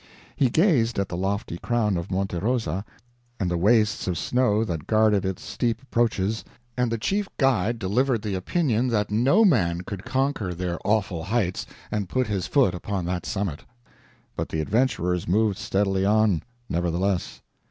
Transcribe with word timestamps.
He 0.35 0.49
gazed 0.49 0.97
at 0.97 1.09
the 1.09 1.15
lofty 1.15 1.59
crown 1.59 1.95
of 1.95 2.09
Monte 2.09 2.39
Rosa 2.39 2.83
and 3.39 3.51
the 3.51 3.55
wastes 3.59 4.07
of 4.07 4.17
snow 4.17 4.63
that 4.63 4.87
guarded 4.87 5.25
its 5.25 5.43
steep 5.43 5.79
approaches, 5.79 6.43
and 6.75 6.91
the 6.91 6.97
chief 6.97 7.29
guide 7.37 7.77
delivered 7.77 8.23
the 8.23 8.33
opinion 8.33 8.87
that 8.87 9.11
no 9.11 9.45
man 9.45 9.81
could 9.81 10.03
conquer 10.03 10.55
their 10.55 10.79
awful 10.83 11.25
heights 11.25 11.67
and 11.91 12.09
put 12.09 12.25
his 12.25 12.47
foot 12.47 12.73
upon 12.73 13.05
that 13.05 13.27
summit. 13.27 13.63
But 14.35 14.49
the 14.49 14.61
adventurers 14.61 15.27
moved 15.27 15.59
steadily 15.59 16.03
on, 16.03 16.41
nevertheless. 16.67 17.43